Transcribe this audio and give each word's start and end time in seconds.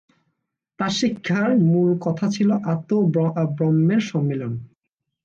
তার 0.79 0.93
শিক্ষার 0.99 1.49
মূল 1.65 1.89
কথা 2.05 2.25
ছিল 2.35 2.49
আত্ম 2.73 2.91
ও 2.99 3.03
ব্রহ্মের 3.57 4.01
সম্মিলন। 4.09 4.53